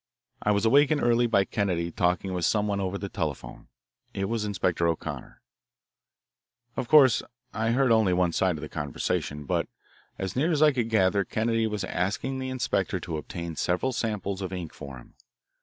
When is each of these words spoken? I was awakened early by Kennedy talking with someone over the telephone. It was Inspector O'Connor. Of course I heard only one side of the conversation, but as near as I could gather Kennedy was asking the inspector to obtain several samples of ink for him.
I 0.41 0.49
was 0.49 0.65
awakened 0.65 1.03
early 1.03 1.27
by 1.27 1.45
Kennedy 1.45 1.91
talking 1.91 2.33
with 2.33 2.43
someone 2.47 2.79
over 2.79 2.97
the 2.97 3.07
telephone. 3.07 3.67
It 4.15 4.25
was 4.25 4.45
Inspector 4.45 4.83
O'Connor. 4.87 5.43
Of 6.75 6.87
course 6.87 7.21
I 7.53 7.69
heard 7.69 7.91
only 7.91 8.11
one 8.11 8.31
side 8.31 8.57
of 8.57 8.61
the 8.61 8.67
conversation, 8.67 9.43
but 9.43 9.67
as 10.17 10.35
near 10.35 10.51
as 10.51 10.63
I 10.63 10.71
could 10.71 10.89
gather 10.89 11.23
Kennedy 11.23 11.67
was 11.67 11.83
asking 11.83 12.39
the 12.39 12.49
inspector 12.49 12.99
to 12.99 13.17
obtain 13.17 13.55
several 13.55 13.91
samples 13.91 14.41
of 14.41 14.51
ink 14.51 14.73
for 14.73 14.97
him. 14.97 15.13